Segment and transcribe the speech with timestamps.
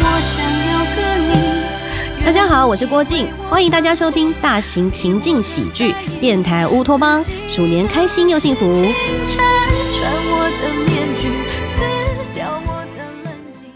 [0.00, 0.98] 我想要个
[1.34, 2.24] 你。
[2.24, 8.72] 大家好，我是郭靖，欢迎大家收听大型情境喜剧电台乌托邦，鼠年开心又幸福。
[8.72, 9.42] 拆
[9.92, 11.28] 穿我的面具，
[11.66, 11.80] 撕
[12.32, 13.66] 掉我的冷静。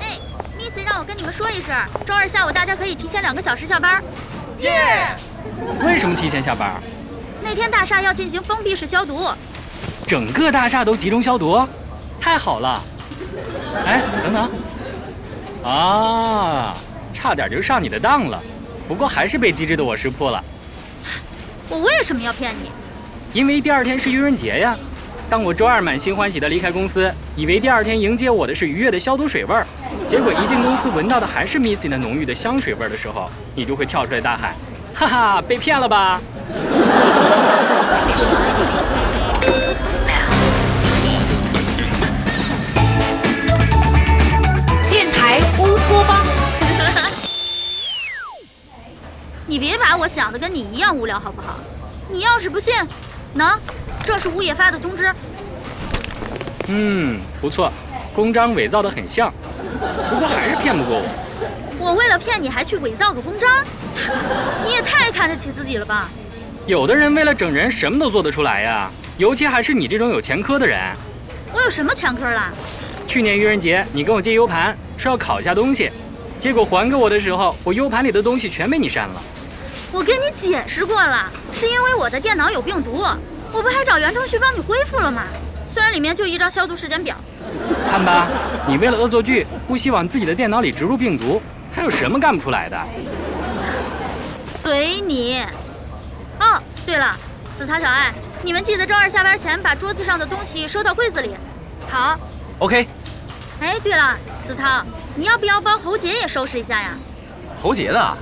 [0.00, 0.18] 哎
[0.58, 1.74] ，Miss 让我跟你们说一声，
[2.06, 4.02] 周二下午大家可以提前两个小时下班。
[4.58, 4.70] 耶
[5.82, 6.74] 为什么提前下班？
[7.42, 9.28] 那天大厦要进行封闭式消毒。
[10.06, 11.66] 整个大厦都集中消毒，
[12.20, 12.82] 太好了！
[13.86, 14.50] 哎，等等，
[15.70, 16.76] 啊，
[17.12, 18.42] 差点就上你的当了，
[18.88, 20.42] 不过还是被机智的我识破了，
[21.68, 22.70] 我为什么要骗你？
[23.32, 24.76] 因为第二天是愚人节呀。
[25.28, 29.64] 当我周二满心欢喜地离开公司，以为第二天迎接我的是愉悦的消毒水味儿，
[30.08, 34.52] 结果一进公司闻到的还是 Missy 那浓郁的香水味儿的时候，你就会跳出来大喊
[34.92, 36.20] ：“哈哈，被骗了吧！”
[44.88, 46.24] 电台乌托邦。
[49.46, 51.58] 你别把我想的跟你一样无聊好不好？
[52.08, 52.74] 你要是不信，
[53.36, 53.56] 喏，
[54.04, 55.12] 这是物业发的通知。
[56.66, 57.72] 嗯，不错，
[58.14, 59.32] 公章伪造的很像，
[60.10, 61.04] 不过还是骗不过我。
[61.78, 63.64] 我为了骗你还去伪造个公章，
[64.66, 66.08] 你也太看得起自己了吧？
[66.70, 70.78] 有的人为了整人，什么都做得出来呀，尤其还是你这种有前科的人。
[71.52, 72.48] 我有什么前科了？
[73.08, 75.90] 去年愚人节，你跟我借 U 盘，说要拷一下东西，
[76.38, 79.20] 结果还给我的时候，我 U 盘里的东西全被你删了。
[79.90, 83.04] 我跟你解释过了，是因为我的电脑有病毒，
[83.52, 85.24] 我不还找袁程旭帮你恢复了吗？
[85.66, 87.16] 虽然里面就一张消毒时间表。
[87.90, 88.28] 看吧，
[88.68, 92.80] 你为了恶作剧，不惜往自己的电脑里植入病毒，还有什么干不出来的？
[94.46, 95.42] 随你。
[96.90, 97.16] 哦，对了，
[97.54, 101.36] 子涛、小爱，你们记得周二下班前把桌子上的东西收到柜子里。
[101.88, 102.18] 好
[102.58, 102.84] ，OK，
[103.60, 104.82] 哎，对了，子涛，
[105.14, 106.90] 你要不要帮侯杰也收拾一下呀？
[107.62, 108.16] 侯杰的啊，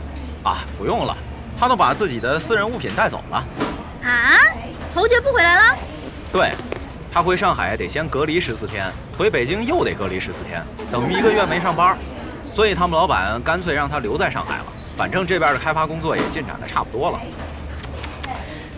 [0.44, 1.16] 啊不用了，
[1.58, 3.42] 他都把自己的私人物品带走了。
[4.04, 4.36] 啊，
[4.94, 5.74] 侯杰不回来了？
[6.30, 6.52] 对，
[7.10, 10.62] 他回上海得先隔离十四天，回北京又得隔离十四天，
[10.92, 11.96] 等于一个月没上班。
[12.52, 14.64] 所以他们老板干脆让他留在上海了，
[14.94, 17.18] 反正这边的开发工作也进展的差不多了。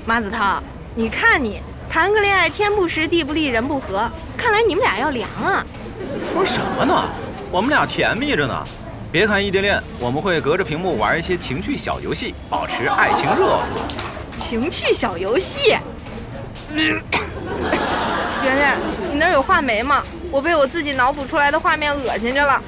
[0.07, 0.63] 马子涛，
[0.95, 5.65] 你看你谈个恋爱，天不时地不利人不和，看来你们俩要凉啊。
[6.33, 7.05] 说什么呢？
[7.51, 8.67] 我们俩甜蜜着呢。
[9.13, 13.83] 别看异地恋，我们会隔着屏幕玩一些情趣小游戏，保持爱情热度。
[14.39, 15.77] 情趣小游戏。
[16.73, 18.79] 圆圆，
[19.11, 20.03] 你那儿有画眉吗？
[20.31, 22.63] 我被我自己脑补出来的画面恶心着了。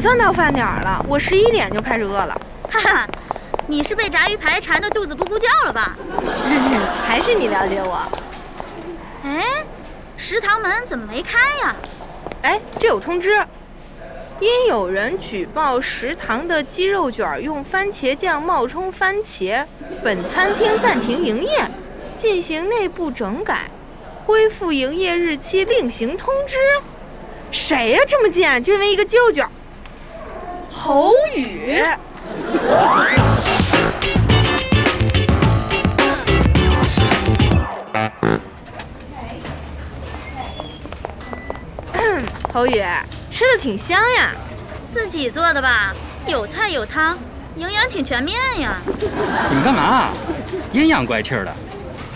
[0.00, 2.40] 算到饭点儿了，我十一点就开始饿了。
[2.70, 3.06] 哈哈，
[3.66, 5.96] 你是被炸鱼排馋得肚子咕咕叫了吧？
[7.06, 8.00] 还是你了解我。
[9.22, 9.44] 哎，
[10.16, 11.76] 食堂门怎么没开呀？
[12.42, 13.44] 哎，这有通知，
[14.40, 19.66] 因有人举报食堂的鸡肉卷用番茄酱冒充番茄，
[20.02, 21.70] 本餐厅暂停营业，
[22.16, 23.70] 进行内部整改，
[24.24, 26.56] 恢复营业日期另行通知。
[27.50, 29.46] 谁呀、这么贱，就因为一个鸡肉卷？
[30.70, 31.82] 侯宇。
[42.52, 42.82] 侯宇，
[43.30, 44.32] 吃的挺香呀。
[44.92, 45.92] 自己做的吧？
[46.26, 47.16] 有菜有汤，
[47.56, 48.76] 营养挺全面呀。
[48.86, 50.10] 你们干嘛？
[50.72, 51.52] 阴阳怪气儿的。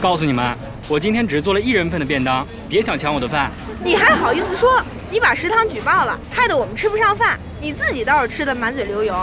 [0.00, 0.56] 告诉你们，
[0.88, 3.50] 我今天只做了一人份的便当，别想抢我的饭。
[3.82, 4.82] 你还好意思说？
[5.10, 9.16] 你把食堂举报了，害得我们吃不上饭，你自己倒是吃的满嘴流油。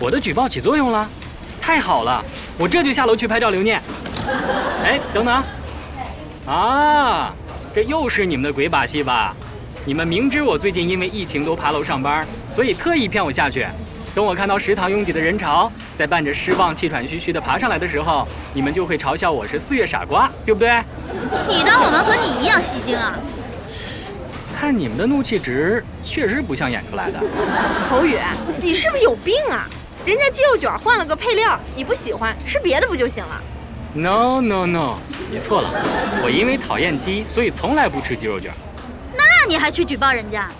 [0.00, 1.06] 我的举报起作用了，
[1.60, 2.24] 太好了，
[2.56, 3.78] 我这就下楼去拍照留念。
[4.82, 5.44] 哎，等等，
[6.46, 7.30] 啊，
[7.74, 9.36] 这又是你们的鬼把戏吧？
[9.84, 13.66] 你们明知我最近因为疫情都爬楼上班，所以特意骗我下去。
[14.14, 20.82] 等我看到食堂拥挤的人潮，在伴着失望、气喘吁吁地爬上来的时候，你们就会嘲笑我是四月傻瓜，对不对？
[21.46, 23.14] 你当我们和你一样戏精啊？
[24.60, 27.20] 看你们的怒气值，确实不像演出来的。
[27.88, 28.18] 侯宇，
[28.60, 29.68] 你是不是有病啊？
[30.04, 33.40] 人家鸡肉卷换了个配料，你不喜欢，吃别的不就行了
[33.94, 34.96] ？No no no，
[35.30, 35.70] 你错了，
[36.24, 38.50] 我因为讨厌鸡，所以从来不吃鸡肉卷。
[39.16, 40.50] 那你还去举报人家？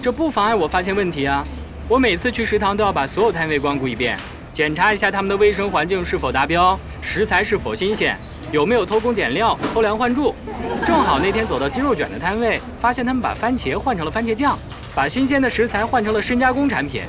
[0.00, 1.44] 这不妨碍我发现问题啊！
[1.88, 4.16] 我每次去食堂都要把所有摊位光顾一遍，
[4.52, 8.16] 检查一下他们的卫生环境是否达标，食材是否新鲜，
[8.50, 10.34] 有没有偷工减料、偷梁换柱。
[10.86, 14.58] 正好那天走到鸡肉卷的摊位，发现他们把番茄换成了番茄酱，
[14.94, 17.02] 把新鲜的食材换成了深加工产品，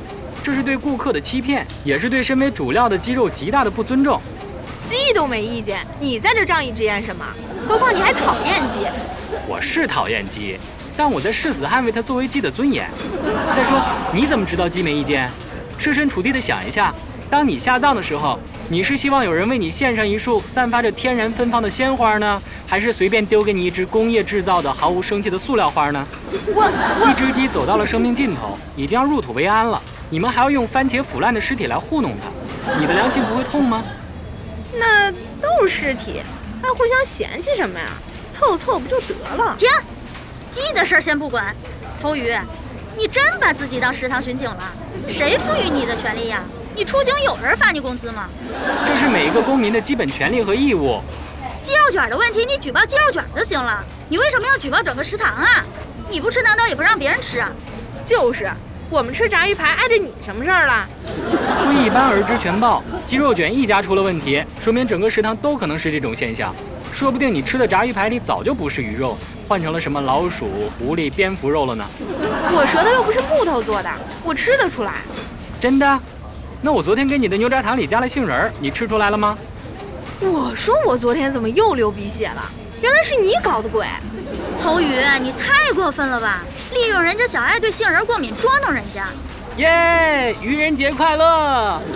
[0.43, 4.19] 这是对顾客的欺骗，也是对身为主料的鸡肉极大的不尊重。
[4.83, 7.25] 鸡都没意见，你在这仗义执言什么？
[7.67, 8.85] 何况你还讨厌鸡。
[9.47, 10.57] 我是讨厌鸡，
[10.97, 12.89] 但我在誓死捍卫它作为鸡的尊严。
[13.55, 13.79] 再说，
[14.13, 15.29] 你怎么知道鸡没意见？
[15.77, 16.93] 设身处地的想一下，
[17.29, 18.37] 当你下葬的时候，
[18.71, 26.07] 你是希望有人为你献上一束散发着天然芬芳的鲜花呢，还是随便丢给你一只工业制造的毫无生气的塑料花呢？
[26.53, 29.81] 我一只鸡走到了生命尽头，已经要入土为安了，
[30.11, 33.83] 你们还要用番茄腐烂的尸体来糊弄它，你的良心不会痛吗？
[34.77, 35.11] 那
[35.41, 36.21] 都是尸体，
[36.61, 37.87] 还互相嫌弃什么呀？
[38.29, 39.55] 凑凑不就得了？
[39.57, 39.67] 停，
[40.51, 41.55] 鸡的事儿先不管。
[41.99, 42.37] 头鱼，
[42.95, 44.71] 你真把自己当食堂巡警了？
[45.07, 46.43] 谁赋予你的权利呀？
[46.79, 48.29] 你出警有人发你工资吗？
[48.87, 51.01] 这是每一个公民的基本权利和义务。
[51.61, 53.83] 鸡肉卷的问题，你举报鸡肉卷就行了。
[54.07, 55.61] 你为什么要举报整个食堂啊？
[56.09, 57.51] 你不吃难道也不让别人吃啊？
[58.05, 58.49] 就是，
[58.89, 60.87] 我们吃炸鱼排碍着你什么事儿了？
[61.65, 66.55] 不一般而知全报，鸡肉卷一家出了问题，说明整个食堂都可能是这种现象。
[66.93, 69.17] 说不定你吃的炸鱼排里早就不是鱼肉，
[69.49, 70.47] 换成了什么老鼠、
[70.79, 71.85] 狐狸、蝙蝠肉了呢？
[72.53, 73.91] 我舌头又不是木头做的，
[74.23, 74.93] 我吃得出来。
[75.59, 75.99] 真的？
[76.61, 79.37] 那我昨天给你的牛轧糖里加了杏仁儿，你吃出来了吗？
[80.19, 82.51] 我说我昨天怎么又流鼻血了？
[82.81, 83.85] 原来是你搞的鬼！
[84.61, 86.43] 头宇，你太过分了吧！
[86.73, 89.07] 利用人家小爱对杏仁过敏捉弄人家。
[89.55, 90.35] 耶！
[90.41, 91.25] 愚人节快乐！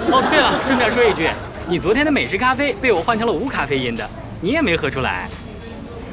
[0.10, 1.30] 哦，对了，顺便说一句，
[1.68, 5.30] 你昨天的美式咖啡被我换成了无咖啡因的，你也没喝出来。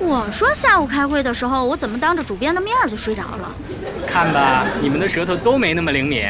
[0.01, 3.55] 我说下午开会的时候，我怎么当着主编的面儿就睡着了？
[4.09, 6.25] 看吧，你们的舌头都没那么灵敏。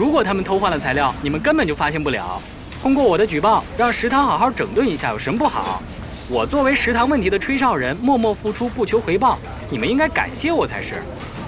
[0.00, 2.40] 如果他们偷换了材料，你们根本就发现不了。
[2.80, 5.82] 通过我的举报，让食堂好好整顿一下，有什么不好？
[6.26, 9.38] 我作为食堂问题的吹哨人，默默付出，不求回报，
[9.68, 11.02] 你们应该感谢我才是。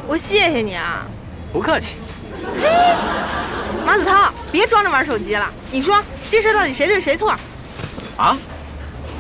[0.07, 1.07] 我谢谢你啊，
[1.51, 1.93] 不客气。
[2.61, 2.69] 嘿
[3.87, 5.51] 马子涛，别装着玩手机了。
[5.71, 7.35] 你说这事到底谁对谁错？
[8.19, 8.37] 啊？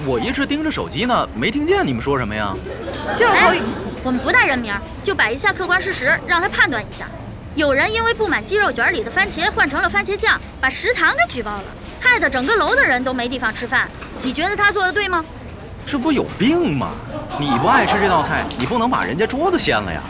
[0.05, 2.55] 我一直盯着手机呢，没听见你们说什么呀？
[3.17, 3.63] 就是侯宇，
[4.05, 7.07] 我们不带人名，就摆一下客观事实，让他判断一下。
[7.55, 11.65] 有人因为不满鸡肉卷里的番茄换成了番茄酱，把食堂给举报了，
[12.01, 13.87] 害得整个楼的人都没地方吃饭。
[14.23, 15.23] 你觉得他做的对吗？
[15.85, 16.93] 这不有病吗？
[17.39, 20.01] 你不爱吃这道菜，你不能把人家桌子掀了呀。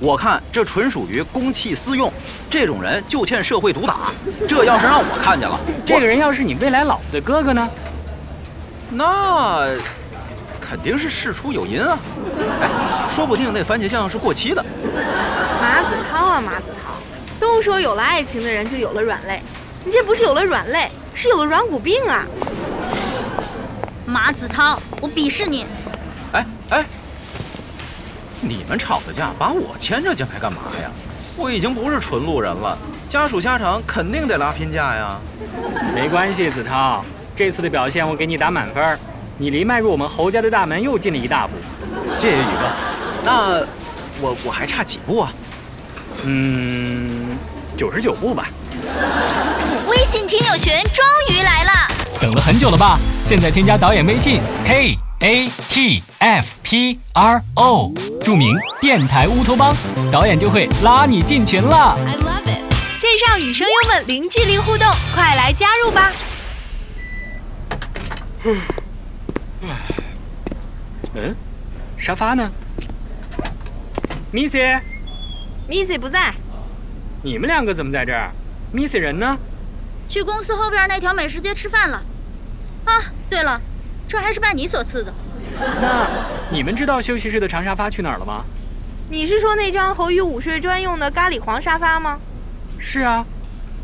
[0.00, 2.12] 我看这纯属于公器私用，
[2.50, 4.12] 这种人就欠社会毒打。
[4.48, 7.68] 这要是让我看见了，这个人要是你未来老婆的哥哥呢？
[8.90, 9.68] 那
[10.60, 11.96] 肯定是事出有因啊。
[12.60, 12.68] 哎，
[13.08, 14.64] 说不定那番茄酱是过期的。
[15.60, 16.77] 马子涛啊，马子涛，
[17.40, 19.42] 都说有了爱情的人就有了软肋，
[19.84, 22.26] 你这不是有了软肋，是有了软骨病啊！
[24.06, 25.66] 马子涛，我鄙视你！
[26.32, 26.84] 哎哎，
[28.40, 30.90] 你们吵的架把我牵着进来干嘛呀？
[31.36, 32.76] 我已经不是纯路人了，
[33.08, 35.18] 家属下场肯定得拉偏架呀。
[35.94, 37.04] 没关系，子涛，
[37.36, 38.98] 这次的表现我给你打满分，
[39.36, 41.52] 你离迈入我们侯家的大门又近了一大步。
[42.16, 42.68] 谢谢宇哥。
[43.24, 43.60] 那
[44.20, 45.32] 我我还差几步啊？
[46.24, 47.17] 嗯，
[47.78, 48.48] 九十九步吧。
[49.88, 51.70] 微信听友群终于来了，
[52.20, 52.98] 等了很久了吧？
[53.22, 57.92] 现在添加导演微信 k a t f p r o，
[58.24, 59.76] 注明电台乌托邦，
[60.10, 61.96] 导演就会拉你进群了。
[62.04, 62.58] I love it.
[62.96, 66.12] 线上与声优们零距离互动，快来加入吧！
[71.14, 71.36] 嗯，
[71.96, 72.50] 沙发呢
[74.32, 76.34] ？Missy，Missy 不在，
[77.28, 78.30] 你们两个怎么在这儿
[78.74, 79.36] ？Missy 人呢？
[80.08, 82.02] 去公司后边那条美食街吃饭了。
[82.86, 83.60] 啊，对了，
[84.08, 85.12] 这还是拜你所赐的。
[85.60, 86.06] 那
[86.50, 88.46] 你们知道休息室的长沙发去哪儿了吗？
[89.10, 92.18] 你是说那张侯宇午睡专用的咖喱黄沙发吗？
[92.78, 93.22] 是啊，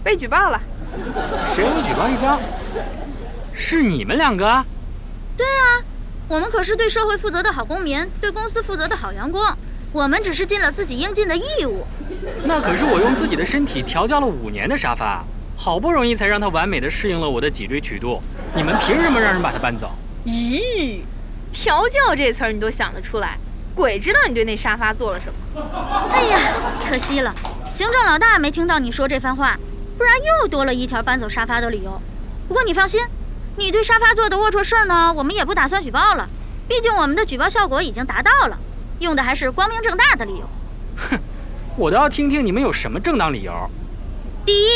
[0.03, 0.59] 被举报了。
[1.55, 2.41] 谁会举报一张？
[3.53, 4.65] 是你们两个啊？
[5.37, 5.85] 对啊，
[6.29, 9.43] 我们可是对社会负责的好公民，对公司负责的好员工。
[9.93, 11.87] 我们只是尽了自己应尽的义务。
[12.45, 15.25] 那可是我用自己的身体调教了五年的沙发，
[15.57, 18.23] 好不容易才让它完美的适应了我的脊椎曲度。
[18.55, 19.91] 你们凭什么让人把它搬走？
[20.27, 21.01] 咦，
[21.53, 23.39] 调教这词儿你都想得出来，
[23.75, 25.63] 鬼知道你对那沙发做了什么。
[26.13, 26.39] 哎呀，
[26.89, 27.35] 可惜了，
[27.69, 29.59] 行政老大没听到你说这番话，
[29.99, 32.01] 不然又多了一条搬走沙发的理由。
[32.49, 33.01] 不过你放心，
[33.57, 36.29] 你对沙发做的龌龊事儿呢，我们也不打算举报了，
[36.67, 38.59] 毕竟我们的举报效果已经达到了，
[39.01, 40.49] 用的还是光明正大的理由。
[41.77, 43.53] 我倒要听听你们有什么正当理由。
[44.45, 44.69] 第一，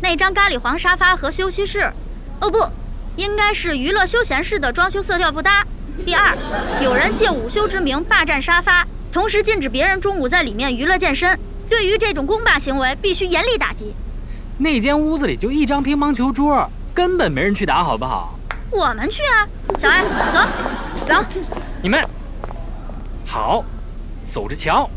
[0.00, 1.80] 那张咖喱黄沙发和休息室，
[2.40, 2.58] 哦不，
[3.16, 5.62] 应该是娱乐休闲室的装修色调不搭。
[6.06, 6.34] 第二，
[6.80, 11.38] 有人借午休之名霸占沙发，同时禁止别人中午在里面娱乐健身。
[11.68, 13.92] 对于这种公霸行为，必须严厉打击。
[14.56, 18.38] 那间屋子里就一张乒乓球桌，根本没人去打，好不好？
[18.70, 19.46] 我们去啊，
[19.78, 20.40] 小艾，走，
[21.06, 21.22] 走，
[21.82, 22.02] 你们
[23.26, 23.62] 好，
[24.30, 24.88] 走着瞧。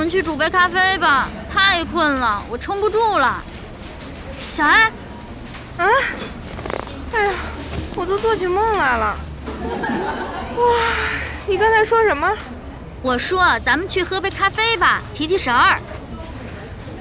[0.00, 3.44] 们去煮杯咖啡吧，太困了，我撑不住了。
[4.38, 4.84] 小艾，
[5.76, 5.86] 啊！
[7.12, 7.32] 哎呀，
[7.94, 9.14] 我都做起梦来了。
[10.56, 10.64] 哇，
[11.46, 12.34] 你刚才说什么？
[13.02, 15.78] 我说咱们去喝杯咖啡吧，提提神儿。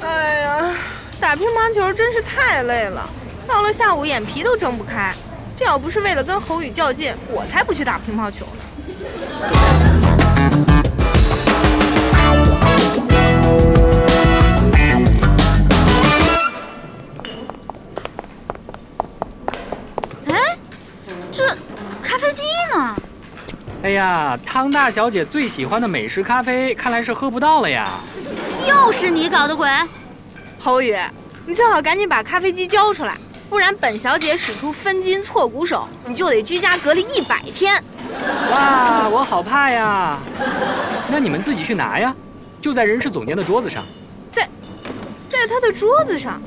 [0.02, 0.76] 哎呀，
[1.22, 3.10] 打乒乓球真是太累了，
[3.48, 5.14] 到了下午眼皮都睁不开。
[5.56, 9.99] 这要不是为了跟侯宇较劲，我才不去打乒乓球呢。
[24.00, 28.00] 呀，汤大小姐最喜欢的美式咖啡，看来是喝不到了呀。
[28.66, 29.70] 又是你搞的鬼！
[30.58, 30.98] 侯宇，
[31.46, 33.18] 你最好赶紧把咖啡机交出来，
[33.50, 37.84] 不然本小姐使出分筋错骨手，你就得居家隔离一百天。
[38.52, 40.18] 哇，我好怕呀！
[41.12, 42.16] 那你们自己去拿呀，
[42.62, 43.84] 就在人事总监的桌子上。
[44.30, 44.48] 在，
[45.30, 46.42] 在他的桌子上。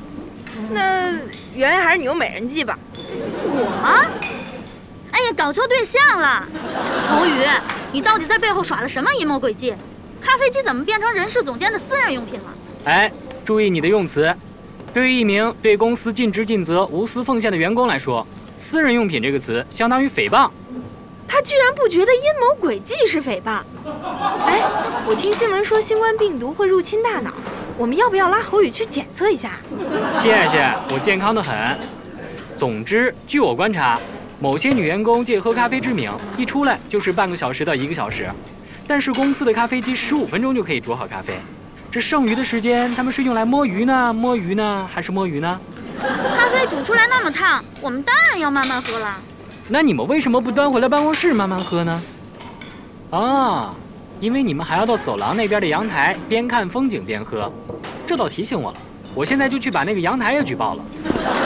[0.71, 1.11] 那
[1.53, 2.79] 圆圆还是你用美人计吧。
[3.05, 4.05] 我？
[5.43, 6.47] 哎呀，搞错对象了！
[7.09, 7.43] 侯宇，
[7.91, 9.73] 你到底在背后耍了什么阴谋诡计？
[10.21, 12.45] 咖啡机怎么变成人事总监的私人用品了？
[12.85, 13.11] 哎，
[13.43, 14.33] 注意你的用词。
[14.93, 18.25] 对于一名对公司尽职尽责、无私奉献的员工来说
[18.57, 20.49] ，“私人用品”这个词相当于诽谤。
[21.27, 23.59] 他居然不觉得阴谋诡计是诽谤？
[24.45, 24.61] 哎，
[25.05, 27.33] 我听新闻说新冠病毒会入侵大脑，
[27.77, 29.59] 我们要不要拉侯宇去检测一下？
[30.13, 31.77] 谢谢，我健康的很。
[32.55, 33.99] 总之，据我观察，
[34.43, 38.29] 某些女员工借喝咖啡之名，一出来就是半个小时到一个小时，
[38.85, 41.33] 但是公司的咖啡机十五分钟就可以煮好咖啡。
[41.89, 45.57] 这剩余的时间，他们是用来摸鱼呢，摸鱼呢，还是摸鱼呢？
[45.97, 49.15] 咖啡煮出来那么烫，我们当然要慢慢喝了。
[49.69, 52.03] 那你们为什么不端回来办公室慢慢喝呢？
[53.11, 53.73] 啊，
[54.19, 57.49] 因为你们还要到走廊那边的阳台边看风景边喝，
[58.05, 58.77] 这倒提醒我了。
[59.15, 60.83] 我现在就去把那个阳台也举报了。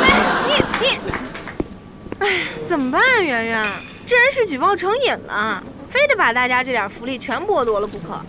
[0.01, 0.09] 哎，
[0.47, 0.97] 你你，
[2.25, 2.27] 哎，
[2.67, 3.65] 怎么办啊，圆圆？
[4.05, 8.21] 这人是举报成瘾了，非得把大家这点福利全剥夺了不可。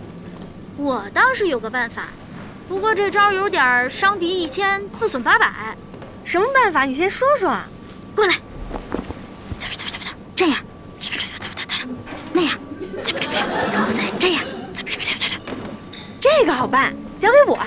[0.77, 2.07] 我倒是有个办法，
[2.67, 5.75] 不过这招有点伤敌一千，自损八百。
[6.23, 6.83] 什么办法？
[6.83, 7.53] 你先说说。
[8.15, 8.35] 过来，
[10.35, 10.57] 这样，
[12.33, 12.57] 那样，
[13.73, 14.43] 然后再这样，
[16.21, 17.59] 这个好办，交给我。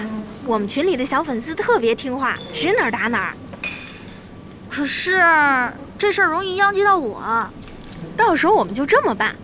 [0.46, 3.34] 我们群里的小粉丝特别听话，指哪儿打哪儿。
[4.68, 5.22] 可是
[6.02, 7.48] 这事儿容易殃及到我，
[8.16, 9.36] 到时候我们就这么办。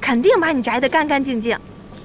[0.00, 1.56] 肯定把你摘得干干净净。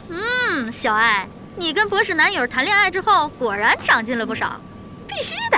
[0.09, 4.61] 嗯，小爱，你跟博士男友谈恋爱之后，果然长进了不少。
[5.07, 5.52] 必须的。